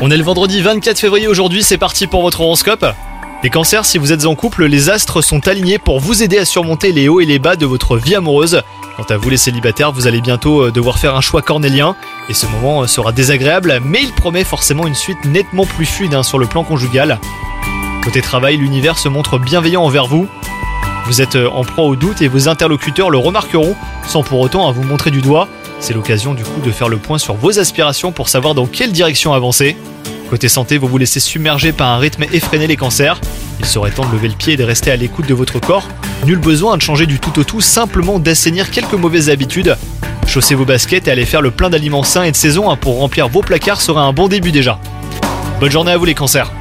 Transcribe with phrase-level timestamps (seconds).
[0.00, 2.86] On est le vendredi 24 février aujourd'hui, c'est parti pour votre horoscope.
[3.42, 6.44] Les cancers, si vous êtes en couple, les astres sont alignés pour vous aider à
[6.44, 8.62] surmonter les hauts et les bas de votre vie amoureuse.
[8.96, 11.96] Quant à vous les célibataires, vous allez bientôt euh, devoir faire un choix cornélien,
[12.28, 16.14] et ce moment euh, sera désagréable, mais il promet forcément une suite nettement plus fluide
[16.14, 17.18] hein, sur le plan conjugal.
[18.04, 20.28] Côté travail, l'univers se montre bienveillant envers vous.
[21.06, 23.74] Vous êtes euh, en proie au doute et vos interlocuteurs le remarqueront,
[24.06, 25.48] sans pour autant à vous montrer du doigt.
[25.80, 28.92] C'est l'occasion du coup de faire le point sur vos aspirations pour savoir dans quelle
[28.92, 29.76] direction avancer.
[30.28, 33.20] Côté santé, vous vous laissez submerger par un rythme effréné les cancers.
[33.60, 35.88] Il serait temps de lever le pied et de rester à l'écoute de votre corps.
[36.26, 39.76] Nul besoin de changer du tout au tout, simplement d'assainir quelques mauvaises habitudes.
[40.26, 42.98] Chaussez vos baskets et allez faire le plein d'aliments sains et de saison hein, pour
[42.98, 44.78] remplir vos placards serait un bon début déjà.
[45.60, 46.52] Bonne journée à vous les cancers